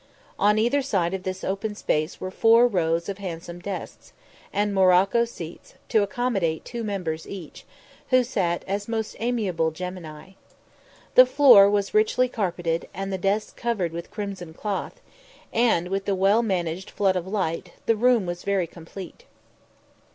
On 0.39 0.57
either 0.57 0.81
side 0.81 1.13
of 1.13 1.21
this 1.21 1.43
open 1.43 1.75
space 1.75 2.19
were 2.19 2.31
four 2.31 2.65
rows 2.65 3.07
of 3.07 3.19
handsome 3.19 3.59
desks, 3.59 4.13
and 4.51 4.73
morocco 4.73 5.25
seats, 5.25 5.75
to 5.89 6.01
accommodate 6.01 6.65
two 6.65 6.83
members 6.83 7.27
each, 7.29 7.65
who 8.09 8.23
sat 8.23 8.65
as 8.67 8.87
most 8.87 9.15
amiable 9.19 9.69
Gemini. 9.69 10.31
The 11.13 11.27
floor 11.27 11.69
was 11.69 11.93
richly 11.93 12.27
carpeted, 12.27 12.89
and 12.95 13.13
the 13.13 13.19
desks 13.19 13.53
covered 13.53 13.91
with 13.91 14.09
crimson 14.09 14.55
cloth, 14.55 14.99
and, 15.53 15.89
with 15.89 16.05
the 16.05 16.15
well 16.15 16.41
managed 16.41 16.89
flood 16.89 17.15
of 17.15 17.27
light, 17.27 17.73
the 17.85 17.95
room 17.95 18.25
was 18.25 18.41
very 18.41 18.65
complete. 18.65 19.25